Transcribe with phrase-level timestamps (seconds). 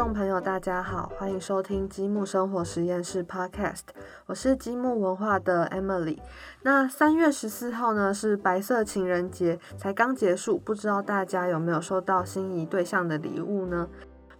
[0.00, 3.82] 听众朋友，大家好，欢迎收听积木生活实验室 Podcast，
[4.24, 6.16] 我是积木文化的 Emily。
[6.62, 13.90] 那三月十四号呢是白色情人节，才刚结束，不知道大家有没有收到心仪对象的礼物呢？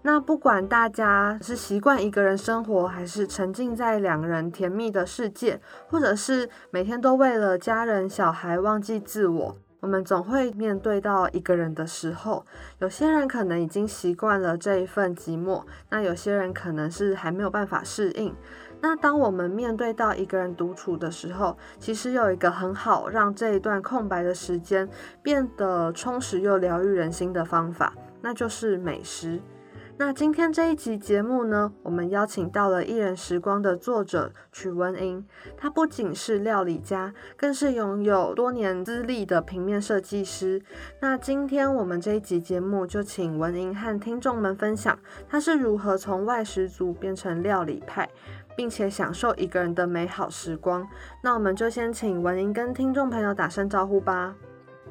[0.00, 9.56] 那不管大家是习惯一个人生活，还是沉浸在两人甜蜜的世界，或者是每天都为了家人、小孩忘记自我。
[9.80, 12.44] 我们总会面对到一个人的时候，
[12.78, 18.34] 有些人可能已经习惯了这一份寂寞，那有些人可能是还没有办法适应。
[18.82, 24.88] 那当我们面对到一个人独处的时候，其实有一个很好让这一段空白的时间
[25.22, 29.40] 变得充实又疗愈人心的方法，那就是美食。
[30.00, 35.22] 那今天这一集节目呢，我们邀请到了《一人时光》的作者曲文英，
[35.58, 40.62] 他不仅是料理家，更是拥有多年资历的平面设计师。
[41.00, 44.98] 那今天我们这一集节目就请文英和听众们分享，
[45.28, 48.08] 他是如何从外食族变成料理派，
[48.56, 50.88] 并且享受一个人的美好时光。
[51.22, 54.34] 那我们就先请文英跟听众朋友打声招呼吧。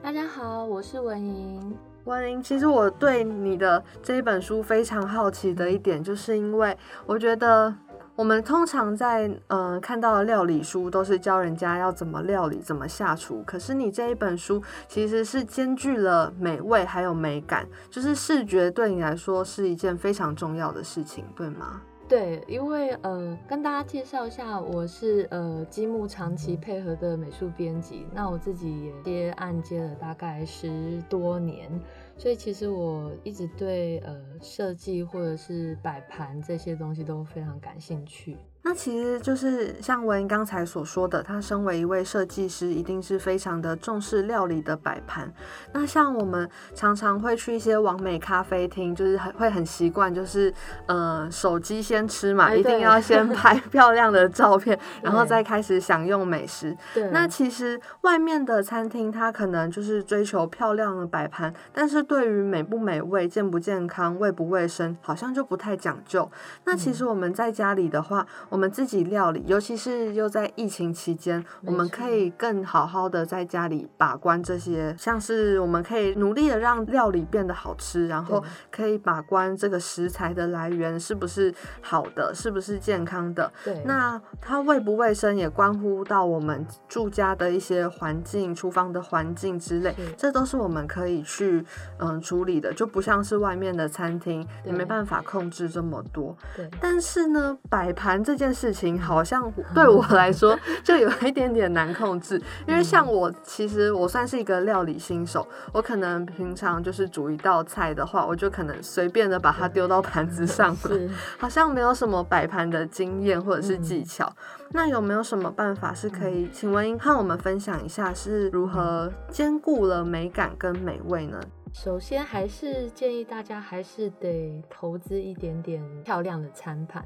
[0.03, 1.75] 大家好，我是文英。
[2.09, 7.73] 文英，其实我对你的这一本书非常好奇的一点，就是因为我觉得
[8.15, 21.81] 我们通常在嗯看到的料理书都是教人家要怎么料理、怎么下厨，可是你这一本书其实是兼具了美味还有美感，就是视觉对你来说是一件非常重要的事情，对吗？
[22.09, 31.69] 对，因为呃，跟大家介绍一下，我是呃积木长期配合的美术编辑，那我自己也接案接了大概十多年，
[32.17, 38.35] 所以其实我一直对呃设计或者是摆盘这些东西都非常感兴趣。
[38.61, 45.31] 那其实就是像文刚才所说的，他身为一位设计师，一定是非常的重视料理的摆盘。
[45.73, 50.53] 那像我们常常会去一些完美咖啡厅，就是很会很习惯，就是
[50.87, 56.75] 呃手机先吃嘛，一定要先 拍漂亮的照片，然后再开始享用美食。
[57.11, 66.29] 那其实外面的餐厅，它可能就是追求漂亮的摆盘，但是对于美不美味、健不健康、卫不卫生，好像就不太讲究。
[66.65, 83.51] 那其实我们在家里的话，我我们自己料理，尤其是又在疫情期间，我们可以更好好的在家里把关这些，像是我们可以努力的让料理变得好吃，然后可以把关这个食材的来源是不是好的，是不是健康的。
[83.63, 91.63] 对，那它卫不卫生也关乎到我们住家的一些环境、厨房的环境之类，这都是我们可以去
[91.99, 96.35] 嗯处理的，就不像是外面的餐厅，你没办法控制这么多。
[96.55, 98.49] 对，但是呢，摆盘这件。
[98.59, 114.29] 事情好像对我来说 就有一点点难控制，因为像我其实我算是一个料理新手，我可能平常就是煮一道菜的话，我就可能随便的把它丢到盘子上了， 好像没有什么摆盘的经验或者是技巧。
[114.71, 121.39] 那有没有什么办法是可以请文英和我们分享一下是如何兼顾了美感跟美味呢？
[121.71, 127.05] 首先还是建议大家还是得投资一点点漂亮的餐盘。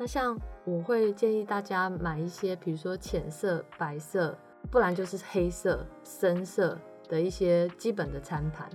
[0.00, 0.34] 那像
[0.64, 4.34] 我会建议大家买一些，比如说浅色、白色，
[4.70, 6.74] 不然就是黑色、深色
[7.06, 8.66] 的一些基本的餐盘，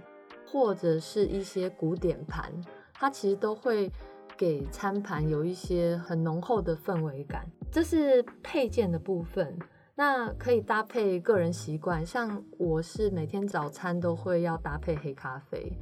[0.47, 2.53] 或者是一些古典盘，
[2.93, 3.91] 它其实都会
[4.37, 7.49] 给餐盘有一些很浓厚的氛围感。
[7.71, 9.57] 这是配件的部分，
[9.95, 15.75] 那可以搭配个人习惯，像我是每天早餐都会要搭配黑咖啡，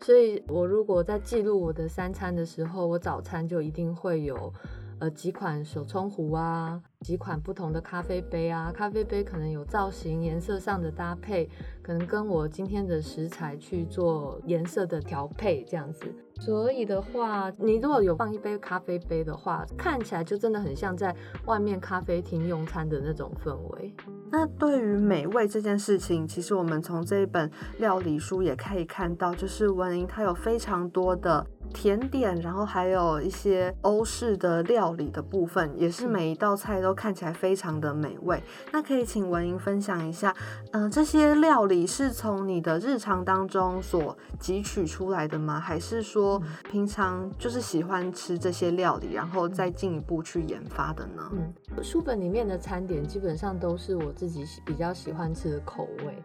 [0.00, 4.50] 所以我如果在记录我的三餐的时候，我早餐就一定会有。
[4.98, 11.48] 呃，几款手冲壶啊，几款不同的咖啡杯啊，咖啡杯可能有造型、颜色上的搭配，
[11.80, 16.12] 可能跟我今天的食材去做颜色的调配，这样子。
[16.40, 21.14] 所以的话，你如果有放一杯咖啡杯的话，看起来就真的很像在
[21.44, 23.94] 外面咖啡厅用餐的那种氛围。
[24.32, 27.48] 那对于美味这件事情，其实我们从这一本
[27.78, 31.46] 料理书也可以看到，就是文英它有非常多的。
[31.74, 38.42] 甜点，然后还有一些欧式的料理的部分，也是每一道菜都看起来非常的美味。
[38.72, 40.34] 那可以请文莹分享一下，
[40.72, 45.60] 嗯，这些料理是从你的日常当中所汲取出来的吗？
[45.60, 51.30] 还是说平常就是喜欢吃这些料理，然后再进一步去研发的呢？
[51.32, 56.22] 嗯，书本里面的餐点基本上都是我自己比较喜欢吃的口味。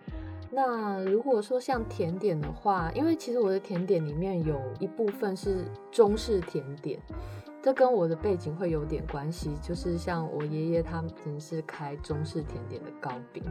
[0.53, 6.99] 那如果说像甜点的话，因为其实我的甜点里面有一部分是中式甜点，
[7.61, 9.51] 这跟我的背景会有点关系。
[9.61, 13.43] 就是像我爷爷他们是开中式甜点的糕饼，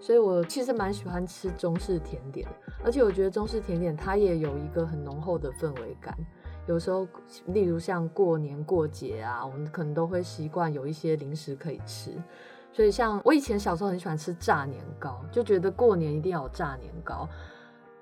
[0.00, 2.48] 所以我其实蛮喜欢吃中式甜点，
[2.84, 6.16] 而且我觉得中式甜点它也有一个很浓厚的氛围感。
[6.66, 7.06] 有时候，
[7.46, 12.12] 例如像过年过节啊，我们可能都会习惯有一些零食可以吃。
[12.72, 17.28] 所以，像我以前小时候很喜欢吃炸年糕，就觉得过年一定要有炸年糕。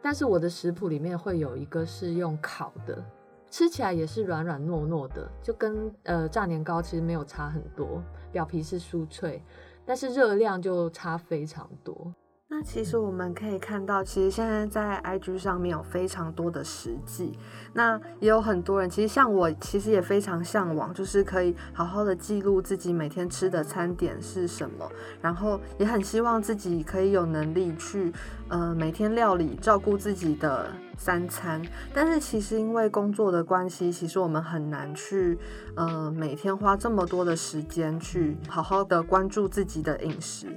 [0.03, 3.03] 但是我的食谱里面会有一个是用烤的，
[3.51, 9.43] 吃起来也是软软糯糯的，就跟呃炸年糕其实没有差很多，表皮是酥脆，
[9.85, 12.15] 但是热量就差非常多。
[12.53, 17.39] 那其实我们可以看到，其实现在在 IG 上面有非常多的实际，
[17.73, 28.13] 那也有很多人，其实像我，其实也非常向往，就是可以好好的记录自己每天吃的餐点是什么，然后也很希望自己可以有能力去，
[28.49, 30.69] 呃，每天料理照顾自己的。
[31.01, 31.63] 三餐，
[31.95, 35.39] 但是其实因为工作的关系，其实我们很难去，
[35.75, 40.49] 呃，每天花这么多的时间去好好的关注自己的饮食。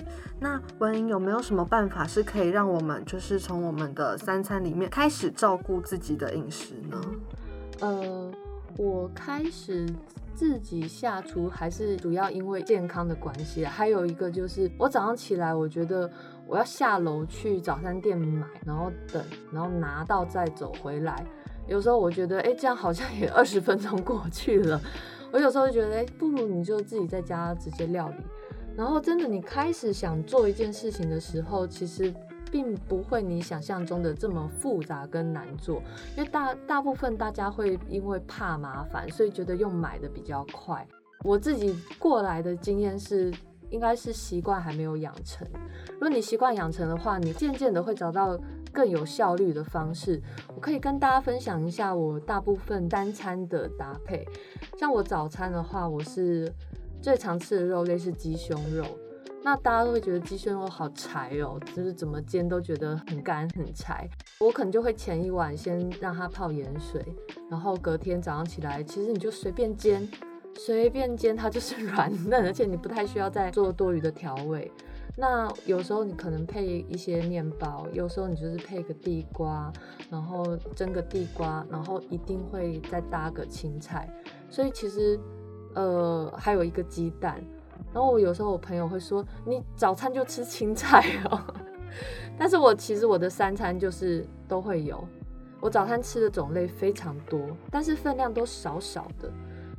[0.42, 7.02] 那文莹有没有什么办法是可以让我们就是从我们的三餐里面开始照顾自己的饮食呢？
[7.80, 8.30] 呃，
[8.76, 9.88] 我开始
[10.36, 16.12] 自己下厨还是主要因为健康的关系，还有一个就是我早上起来，我觉得。
[16.48, 21.26] 我要下楼去早餐店买，然后等，然后拿到再走回来。
[21.68, 24.80] 有时候我觉得，哎，这样好像也二十分钟过去了。
[25.32, 28.16] 我有时候觉得，哎，不如你就自己在家直接料理。
[28.76, 32.14] 然后真的，你开始想做一件事情的时候，其实
[32.52, 35.82] 并不会你想象中的这么复杂跟难做。
[36.18, 40.86] 因为大大部分大家会因为怕麻烦，所以觉得用买的比较快。
[41.24, 43.34] 我自己过来的经验是。
[43.74, 45.46] 应该是习惯还没有养成。
[45.94, 48.40] 如果你习惯养成的话，你渐渐的会找到
[48.72, 50.22] 更有效率的方式。
[50.56, 54.24] 我可以跟大家分享一下我大部分单餐的搭配。
[54.78, 56.54] 像我早餐的话，我是
[57.02, 58.86] 最常吃的肉类是鸡胸肉。
[59.46, 64.08] 那大家都会觉得鸡胸肉好柴哦，就是怎么煎都觉得很干很柴。
[64.40, 67.04] 我可能就会前一晚先让它泡盐水，
[67.50, 70.08] 然后隔天早上起来，其实你就随便煎。
[70.56, 74.72] 随便煎它就是软嫩，而且你不太需要再做多余的调味。
[75.16, 79.72] 那有时候你可能配一些面包，有时候你就是配个地瓜，
[80.10, 84.10] 然后蒸个地瓜，然后一定会再搭个青菜。
[84.50, 85.20] 所以其实
[85.76, 87.44] 呃还有一个鸡蛋。
[87.94, 91.40] 然后我有时候我朋友会说你早餐就吃青菜哦，
[92.40, 95.06] 但是我其实我的三餐就是都会有。
[95.62, 97.40] 我早餐吃的种类非常多，
[97.70, 99.32] 但是分量都少少的。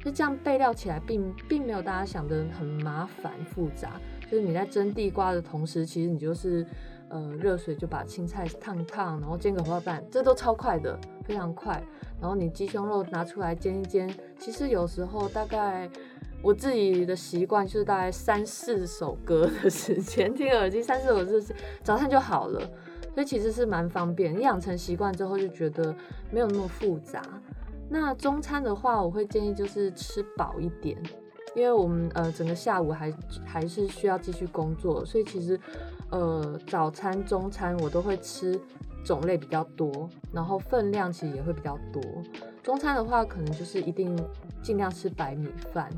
[0.04, 3.98] 就这样备料起来，并并没有大家想的很麻烦复杂。
[4.30, 6.66] 就是你在蒸地瓜的同时，其实你就是
[7.08, 11.82] 呃热水就把青菜烫烫，然后煎个荷包蛋，这都超快的，非常快。
[12.20, 15.88] 然后你鸡胸肉拿出来煎一煎，其实有时候大概
[16.42, 22.60] 我自己的习惯就是大概三四首歌的时间，听耳机三四首就是，早餐就好了。
[23.14, 24.36] 所以其实是蛮方便。
[24.36, 25.94] 你养成习惯之后，就觉得
[26.32, 27.22] 没有那么复杂。
[27.88, 30.96] 那中餐的话，我会建议就是吃饱一点，
[31.54, 33.12] 因为我们呃整个下午还
[33.44, 35.58] 还是需要继续工作，所以其实
[36.10, 38.58] 呃早餐、中餐我都会吃
[39.04, 42.02] 种类比较多，然后分量其实也会比较多。
[42.62, 44.18] 中餐的话，可能就是一定
[44.62, 45.90] 尽量吃白米饭。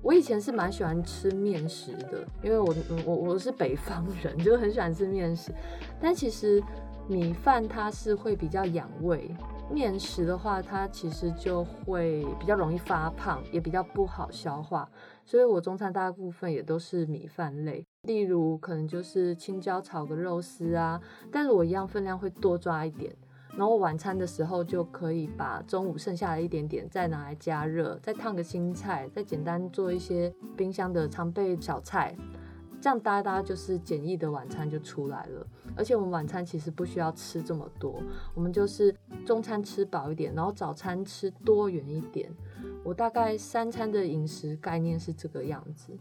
[0.00, 5.52] 我以前是蛮喜欢吃面食的，因为我我我是北方人，就很喜欢吃面食，
[6.00, 6.62] 但其实
[7.08, 9.32] 米饭它是会比较养胃。
[9.72, 14.88] 面食的话，它其实就会比较容易发胖，也比较不好消化，
[15.24, 21.00] 所以我中餐大部分也都是米饭类，例如可能就是青椒炒个肉丝啊，
[21.30, 23.14] 但是我一样分量会多抓一点，
[23.56, 32.14] 然后晚餐的时候就可以把中午剩下的一点点再拿来加热，再烫个青菜，再简单做一些冰箱的常备小菜。
[32.82, 35.46] 这样搭搭就是简易的晚餐就出来了，
[35.76, 38.02] 而且我们晚餐其实不需要吃这么多，
[38.34, 38.92] 我们就是
[39.24, 42.28] 中餐吃饱一点，然后早餐吃多元一点。
[42.82, 45.96] 我大概三餐的饮食概念是这个样子，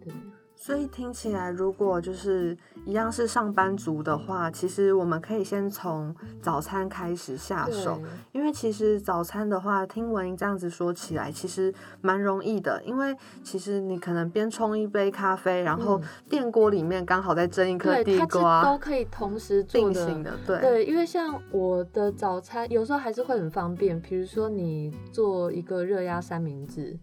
[0.00, 0.12] 对。
[0.56, 2.56] 所以听起来，如果就是
[2.86, 8.00] 一样是上班族的话，其实我们可以先从早餐开始下手。
[8.32, 12.82] 因为其实早餐的话，听闻这样子说起来，其实蛮容易的。
[12.84, 20.32] 因为其实你可能边冲一杯咖啡，然后电锅里面刚好在蒸一颗地瓜，都可以同时并行的。
[20.46, 26.96] 对对，因为像我的早餐有时候还是会很方便，比如说你做一个热压三明治。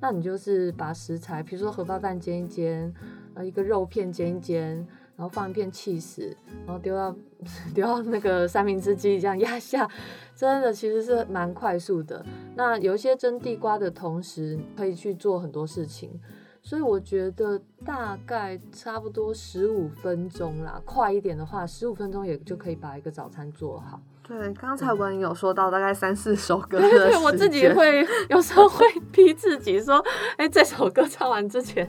[0.00, 2.92] 那你就是把食材，比如说荷包蛋煎一煎，
[3.34, 4.76] 呃，一个肉片煎一煎，
[5.16, 6.36] 然后放一片气死，
[6.66, 7.16] 然后丢到
[7.74, 9.88] 丢到那个三明治机这样压下，
[10.34, 12.24] 真的其实是蛮快速的。
[12.54, 16.20] 那有一些蒸地瓜的同时，可以去做很多事情，
[16.62, 24.00] 所以我觉得大概差不多十五分钟啦，快一点的话，十五分钟也就可以把一个早餐做好。
[24.26, 30.04] 对，刚才文有说到大概三四首歌对的对，我自己会有时候会逼自己说，
[30.36, 31.88] 哎，这首歌唱完之前，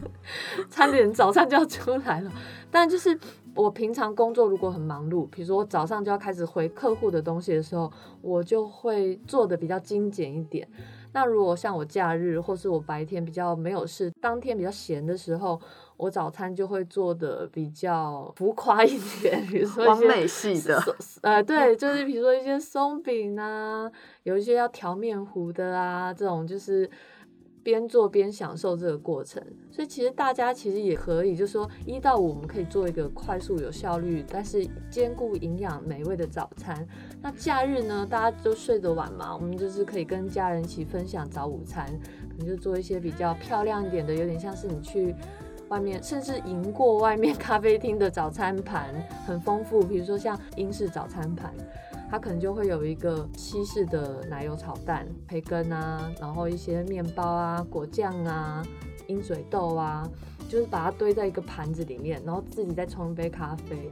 [0.69, 2.31] 餐点早上就要出来了。
[2.69, 3.17] 但就是
[3.55, 7.91] 我平常工作如果很忙碌，比如说我早上就要开始回客户的东西的时候，
[8.21, 10.67] 我就会做的比较精简一点。
[11.13, 15.59] 那如果像我假日或是我白天比较没有事，当天比较闲的时候，
[15.97, 20.79] 我早餐就会做的比较浮夸一点，比如说一些美系的，
[21.21, 23.91] 呃，对，就 是比如说一些松饼啊，
[24.23, 26.87] 有一些要调面糊的啊，这种就是
[27.63, 29.43] 边做边享受这个过程。
[29.71, 36.87] 所以其实大家其实也可以，就是说一到五我们可以做一个快速有效率，但是兼顾营养美味的早餐。
[37.21, 41.87] 那假日呢，大家都睡得晚嘛，我们就是可以跟家人一起分享早午餐，
[42.29, 45.13] 可能就做一些比较漂亮一点的，有点像是你去
[45.69, 48.93] 外面，甚至赢过外面咖啡厅的早餐盘，
[49.25, 49.81] 很丰富。
[49.83, 51.53] 比如说像英式早餐盘，
[52.09, 58.65] 它可能就会有一个西式的奶油炒蛋、培根啊，然后一些面包啊、果酱啊、
[59.07, 60.09] 鹰嘴豆啊，
[60.47, 63.89] 就是把它堆在一个盘子里面，然后自己再冲一杯咖啡。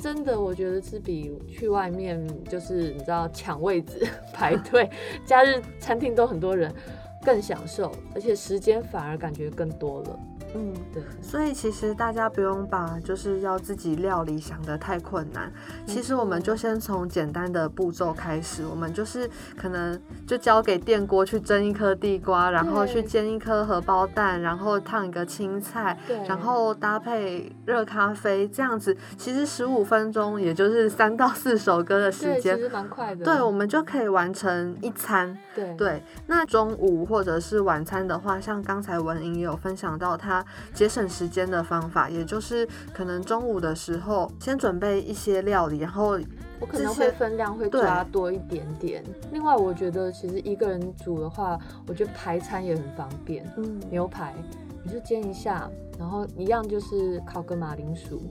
[0.00, 4.88] 真的，我觉得是比去外面就是你知道抢位置 排队，
[5.26, 6.74] 假日餐厅都很多人
[7.22, 10.18] 更享受，而且时间反而感觉更多了。
[10.54, 15.52] 嗯，对，所以其实大家不用把就是要自己料理想得太困难，
[15.86, 32.58] 其实我们就先从简单的步骤开始，我们就是可能就交给电锅去蒸一颗地瓜，然后去煎一颗荷包蛋，然后烫一个青菜，对，然后搭配热咖啡，这样子其实十五分钟也就是三到四首歌的时间，其间。
[32.58, 33.24] 实蛮快的。
[33.24, 35.36] 对，我们就可以完成一餐。
[35.54, 40.39] 对对，那中午或者是晚餐的话，像刚才文莹也有分享到他
[40.74, 46.18] 节省时间的方法，也就是可能中午的时候先准备一些料理，然后
[46.58, 49.04] 我可能会分量会对抓多一点点。
[49.32, 53.50] 另外，我觉得其实一个人煮的话，我觉得排餐也很方便。
[53.56, 54.34] 嗯牛排
[54.82, 58.22] 你就煎一下，然后一样就是烤个马铃薯，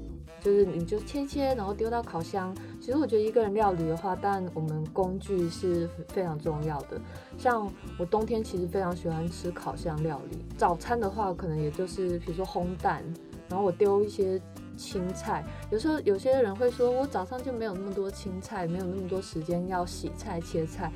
[0.42, 2.56] 就是你就切切，然后丢到烤箱。
[2.80, 7.00] 其实我觉得一个人料理的话，但我们工具是非常重要的。
[7.38, 13.04] 像我冬天其实非常喜欢吃烤箱料理，早餐的话可能也就是比如说烘蛋，
[13.50, 14.42] 然后我丢一些
[14.76, 15.44] 青菜。
[15.70, 20.92] 有时候有些人会说，我早上就没有那么多青菜，没有那么多时间要洗菜切菜。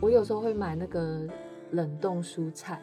[0.00, 1.26] 我有时候会买那个
[1.70, 2.80] 冷冻蔬菜，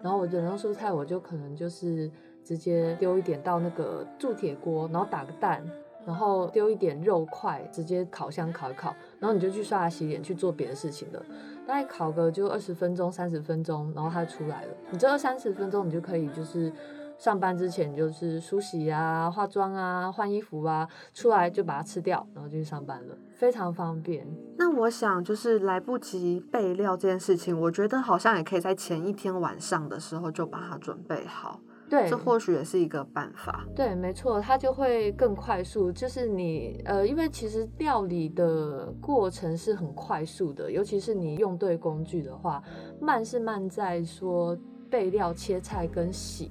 [0.00, 2.10] 然后我冷冻蔬菜我就可能就是
[2.44, 5.64] 直接丢一点到那个铸铁锅，然后打个蛋，
[6.06, 11.22] 然后丢一点肉块，直接烤箱烤一烤，然后你就去刷牙洗脸去做别的事情了。
[11.66, 14.74] 大概烤个就二十分钟、三十分钟，然后它就出来了。
[14.90, 16.72] 你这二三十分钟，你就可以就是
[17.16, 24.26] 上班之前就是梳洗啊、化妆啊、换衣服啊，出来就把它吃掉，然后就去上班了，非常方便。
[24.58, 31.60] 那我想就是来不及备料这件事情，我觉得好像也可以在前一天晚上的时候就把它准备好，
[31.92, 33.66] 对，这或许也是一个办法。
[33.76, 35.92] 对，没错，它就会更快速。
[35.92, 42.62] 就是你呃，因为其实料理的过程是很快速的，尤其是你用对工具的话，
[42.98, 44.56] 慢是慢在说
[44.88, 46.48] 备料、切菜跟洗。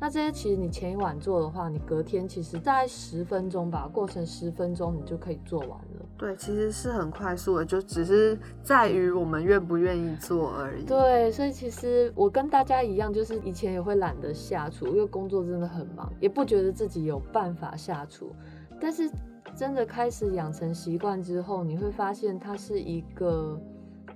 [0.00, 6.06] 那这些其实你前一晚做的话，你隔天其实大概十分钟吧，过程十分钟你就可以做完了。
[6.16, 10.84] 对，其实是很快速的，就只是在于我们愿不愿意做而已。
[10.84, 18.32] 对，所以其实我跟大家一样，就是以前也会懒得下厨，因为工作真的很忙，也不觉得自己有办法下厨。
[18.80, 19.10] 但是
[19.56, 23.60] 真的开始养成习惯之后，你会发现它是一个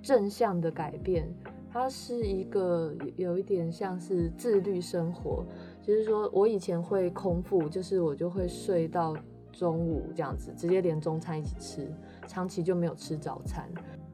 [0.01, 1.29] 正向的改变，
[1.73, 5.45] 它是一个有有一点像是自律生活。
[5.83, 9.17] 就是说我以前会空腹，就是我就会睡到
[9.53, 11.93] 中午这样子，直接连中餐一起吃，
[12.27, 13.69] 长期就没有吃早餐。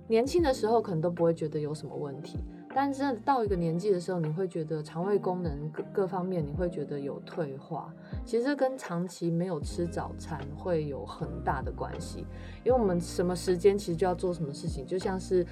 [0.08, 2.38] 年轻的时候可能都不会觉得有什么问题，
[2.74, 7.92] 但真的到一个年纪的时候，你会觉得肠胃功能各各方面你会觉得有退化。
[8.24, 12.24] 其实跟长期没有吃早餐会有很大的关系，
[12.64, 15.46] 因为我们什么时间其实就要做什么事情，就像是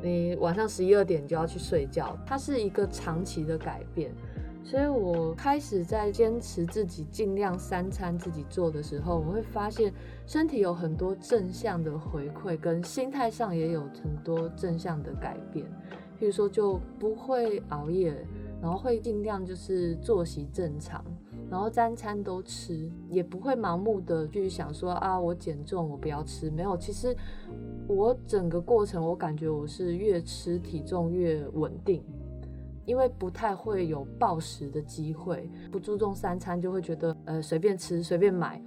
[0.00, 4.12] 你晚上十一二点就要去睡觉，它是一个长期的改变。
[4.66, 9.94] 所以我开始在坚持自己尽量三餐自己做的时候，我会发现
[10.26, 15.64] 身体有很多正向的回馈，跟心态上也有很多正向的改变。
[16.18, 18.26] 譬如说就不会熬夜，
[18.60, 21.04] 然后会尽量就是作息正常，
[21.48, 27.16] 然后三餐都吃，也不会盲目的去想说啊我减重我不要吃，没有，其实
[27.86, 32.02] 我整个过程我感觉我是越吃体重越稳定。
[32.86, 38.62] 因为不太会有暴食的机会，不注重三餐，就会觉得呃随便吃随便买，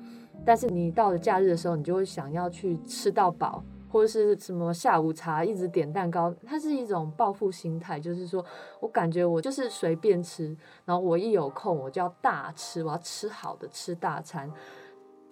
[0.46, 8.46] 但是你到了假日的时候，你就会想要去吃到饱，或者是什么下午茶一直点蛋糕，它是一种报复心态，就是说
[8.80, 14.52] 我感觉我就是随便吃，然后我一有空我就要大吃，我要吃好的，吃大餐。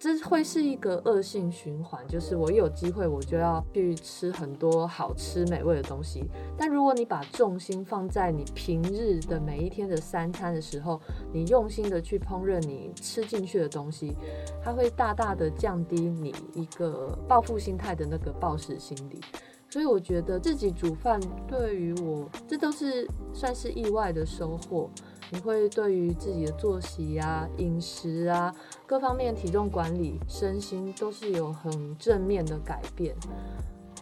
[0.00, 6.24] 这会是一个恶性循环，就是我一有机会我就要去吃很多好吃美味的东西。
[6.56, 11.00] 但如果你把重心放在你平日的每一天的三餐的时候，
[11.32, 14.14] 你用心的去烹饪你吃进去的东西，
[14.62, 19.20] 它会大大的降低你一个报复心态的那个暴食心理。
[19.68, 24.88] 所以我觉得自己煮饭对于我，这都是算是意外的收获。
[25.30, 28.54] 你会对于自己的作息啊、饮食啊
[28.86, 33.14] 各方面体重管理、身心都是有很正面的改变。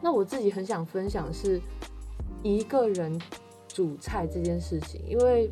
[0.03, 1.61] 那我自己很想分享是
[2.43, 3.21] 一个人
[3.67, 5.51] 煮菜这件事情，因为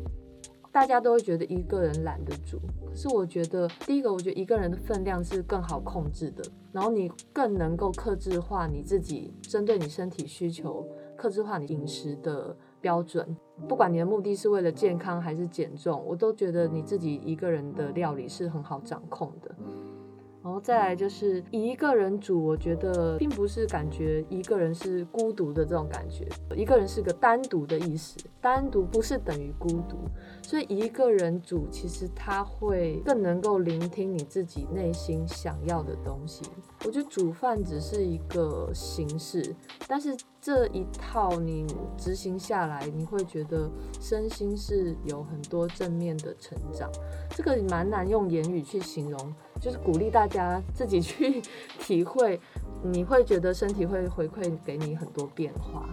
[0.71, 12.55] 大家都会觉得一个人懒得煮，可是我觉得第一个，我觉得一个人的分量是更好控制的，然后你更能够克制化你自己，针对你身体需求，克制化你饮食的。
[12.85, 13.35] 标准，
[13.67, 19.55] 不管你的目的是为了健康还是减重，我都觉得你自己一个人的料理是很好掌控的。
[20.45, 29.97] 然后再来就是一个人煮，我觉得并不是感觉一个人是孤独的这种感觉，一个人是个单独的意思，单独不是等于孤独，
[30.43, 36.45] 所以一个人煮其实他会更能够聆听你自己内心想要的东西。
[36.85, 39.55] 我觉得煮饭只是一个形式，
[39.87, 41.65] 但是这一套你
[41.97, 43.67] 执行下来，你会觉得
[43.99, 46.87] 身心是有很多正面的成长，
[47.31, 49.33] 这个蛮难用言语去形容。
[49.59, 51.41] 就是鼓励大家自己去
[51.79, 52.39] 体会，
[52.83, 55.87] 你会觉得身体会回馈给你很多变化。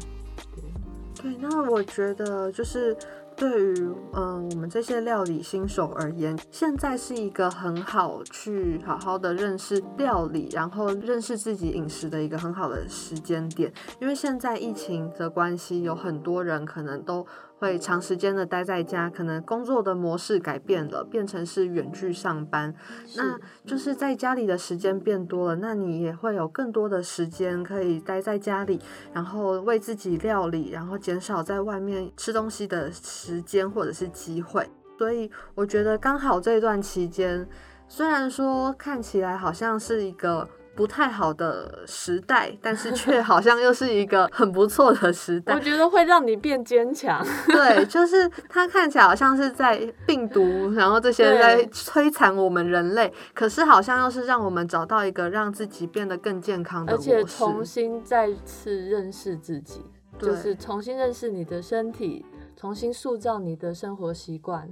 [1.20, 2.96] 对，那我觉得就是
[3.36, 13.72] 对于嗯我们这些料理新手而言，现在是一个很好去好好的认识料理，然后认识自己饮食的一个很好的时间点。
[14.00, 17.26] 因为现在疫情的关系，有很多人可能都。
[17.62, 22.74] 会长时间的待在家，可能工作的模式改变了，变成是远距上班，
[23.16, 28.80] 那就是在家里的时间变多了，那你也会有更多的时间可以待在家里，
[29.12, 34.68] 然后为自己料理，然后减少在外面吃东西的时间或者是机会。
[34.98, 37.48] 所以我觉得刚好这段期间，
[37.86, 40.48] 虽然说看起来好像是一个。
[40.74, 45.54] 不太好的时代，但是却好像又是一个很不错的时代。
[45.54, 47.24] 我觉得会让你变坚强。
[47.46, 59.84] 对，就是它看起来好像是在病毒，然后这些在摧残我们人类，可是好像又是让我们找到一个让自己变得更健康的而且重新再次认识自己，
[60.18, 62.24] 就是重新认识你的身体，
[62.56, 64.68] 重新塑造你的生活习惯。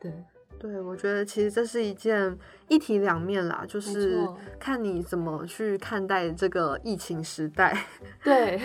[0.00, 0.12] 对。
[0.58, 2.36] 对，我觉得其实这是一件
[2.68, 4.26] 一体两面啦，就是
[4.58, 7.86] 看你怎么去看待这个疫情时代。
[8.24, 8.60] 对，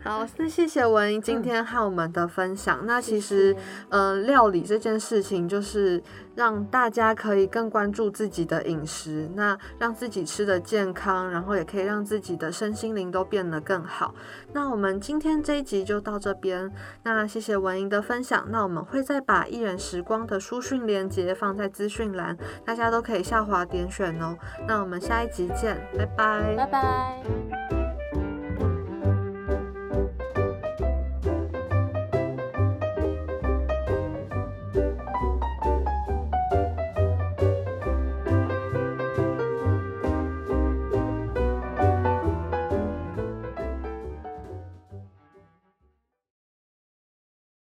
[0.00, 2.84] 好，那谢谢文英今天和我们的分享。
[2.84, 3.56] 那其实，
[3.88, 6.02] 嗯，料理这件事情就是。
[6.36, 14.14] 让大家可以更关注自己的饮食，那让自己吃的健康，然后也可以让自己的身心灵都变得更好。
[14.52, 16.70] 那我们今天这一集就到这边，
[17.02, 18.46] 那谢谢文莹的分享。
[18.50, 24.36] 那我们会再把一人时光的书讯连接放在资讯栏，大家都可以下滑点选哦。
[24.68, 27.75] 那我们下一集见，拜拜，拜拜。